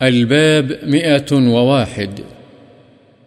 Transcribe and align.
الباب 0.00 0.72
مئة 0.82 1.32
وواحد. 1.32 2.20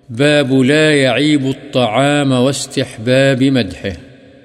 باب 0.09 0.51
لا 0.51 0.91
يعيب 0.91 1.45
الطعام 1.45 2.31
واستحباب 2.31 3.41
مدحه. 3.41 3.93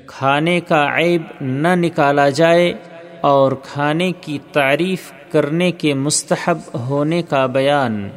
کھانے 0.06 0.61
کا 0.61 0.87
عیب 0.98 1.22
نہ 1.40 1.69
نکالا 1.74 2.29
جائے 2.29 2.72
اور 3.21 3.53
کھانے 3.62 4.12
کی 4.21 4.38
تعریف 4.53 5.12
کرنے 5.32 5.72
کے 5.72 5.95
مستحب 5.95 6.58
ہونے 6.74 7.22
کا 7.22 7.46
بیان۔ 7.46 8.09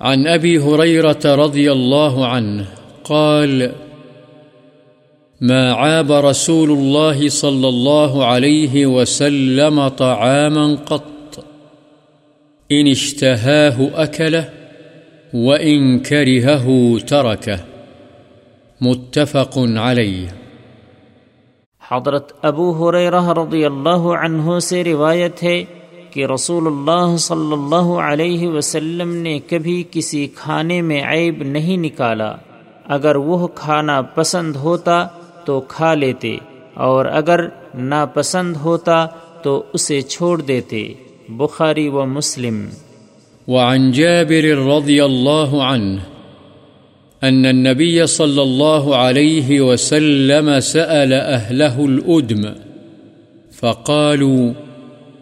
عن 0.00 0.24
أبي 0.24 0.56
هريرة 0.56 1.44
رضي 1.44 1.68
الله 1.68 2.24
عنه 2.24 2.62
قال 3.02 3.62
ما 5.40 5.72
عاب 5.72 6.12
رسول 6.12 6.70
الله 6.70 7.28
صلى 7.28 7.68
الله 7.68 8.24
عليه 8.24 8.86
وسلم 8.86 9.88
طعاما 9.88 10.74
قط 10.84 11.11
إن 12.72 12.86
اشتهاه 12.86 14.04
أكله 14.04 14.42
وإن 15.34 15.98
كرهه 15.98 16.96
تركه. 17.08 17.56
متفق 18.80 19.58
عليه. 19.58 20.26
حضرت 21.90 22.32
ابو 22.42 22.88
حریرہ 22.88 23.28
رضی 23.28 23.64
اللہ 23.64 24.14
عنہ 24.24 24.58
سے 24.58 24.84
روایت 24.84 25.42
ہے 25.42 25.64
کہ 26.10 26.26
رسول 26.26 26.66
اللہ 26.66 27.16
صلی 27.16 27.52
اللہ 27.52 28.00
علیہ 28.00 28.48
وسلم 28.48 29.14
نے 29.14 29.38
کبھی 29.50 29.84
کسی 29.90 30.26
کھانے 30.26 30.82
میں 30.82 31.02
عیب 31.04 31.42
نہیں 31.42 31.76
نکالا۔ 31.76 32.36
اگر 32.86 33.16
وہ 33.16 33.46
کھانا 33.46 34.02
پسند 34.02 34.56
ہوتا 34.56 35.06
تو 35.44 35.60
کھا 35.60 35.94
لیتے 35.94 36.36
اور 36.74 37.04
اگر 37.04 37.40
ناپسند 37.74 38.56
ہوتا 38.56 39.06
تو 39.42 39.62
اسے 39.72 40.02
چھوڑ 40.02 40.40
دیتے۔ 40.40 40.94
بخاری 41.38 41.88
و 41.88 42.04
مسلم۔ 42.04 42.68
وعن 43.48 43.90
جابر 43.90 44.44
رضي 44.54 45.04
الله 45.04 45.64
عنه 45.64 46.00
أن 47.22 47.46
النبي 47.46 48.06
صلى 48.06 48.42
الله 48.42 48.96
عليه 48.96 49.60
وسلم 49.60 50.60
سأل 50.60 51.12
أهله 51.12 51.84
الأدم 51.84 52.54
فقالوا 53.52 54.52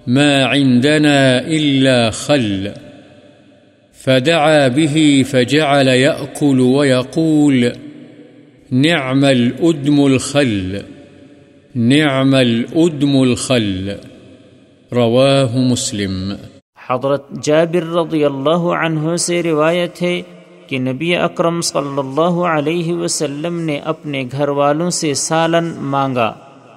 ما 0.07 0.45
عندنا 0.45 1.41
إلا 1.41 2.11
خل 2.11 2.69
فدعا 3.93 4.69
به 4.69 5.25
فجعل 5.31 5.89
يأكل 5.89 6.61
ويقول 6.61 7.73
نعم 8.73 9.25
الأدم 9.25 10.01
الخل، 10.01 10.79
نعم 11.77 12.34
الأدم 12.34 13.17
الخل۔ 13.17 14.09
رواه 14.95 15.71
مسلم۔ 15.71 16.33
حضرت 16.91 17.31
جابر 17.43 17.93
رضی 17.93 18.25
اللہ 18.25 18.57
عنہ 18.57 19.17
سے 19.17 19.43
روایت 19.43 20.03
ہے 20.03 20.23
کہ 20.67 20.79
نبی 20.79 21.17
اکرم 21.17 21.61
صلی 21.61 21.99
اللہ 21.99 22.31
علیہ 22.31 22.95
وسلم 22.95 23.61
نے 23.61 23.79
اپنے 23.79 24.25
گھر 24.33 24.49
والوں 24.49 24.91
سے 24.91 25.15
سالن 25.15 25.75
مانگا۔ 25.79 26.33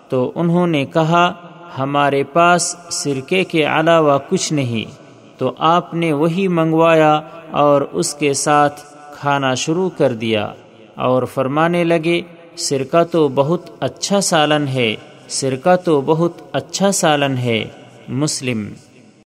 تو 0.09 0.31
انہوں 0.35 0.67
نے 0.67 0.85
کہا، 0.85 1.33
ہمارے 1.79 2.23
پاس 2.23 2.75
سرکے 2.89 3.43
کے 3.43 3.63
علاوہ 3.63 4.19
کچھ 4.29 4.53
نہیں۔ 4.53 4.91
تو 5.39 5.51
آپ 5.57 5.93
نے 5.93 6.13
وہی 6.13 6.47
منگوایا 6.47 7.21
اور 7.51 7.81
اس 7.81 8.15
کے 8.15 8.33
ساتھ 8.33 8.81
کھانا 9.13 9.53
شروع 9.53 9.89
کر 9.97 10.13
دیا۔ 10.13 10.53
اور 10.95 11.23
فرمانے 11.23 11.83
لگے، 11.83 12.21
سرکہ 12.55 13.03
تو 13.03 13.27
بہت 13.27 13.61
اچھا 13.79 14.21
سالن 14.21 14.67
ہے۔ 14.67 14.95
سرکہ 15.27 15.75
تو 15.75 16.01
بہت 16.01 16.31
اچھا 16.51 16.91
سالن 16.91 17.37
ہے۔ 17.37 17.65
مسلم 18.09 18.71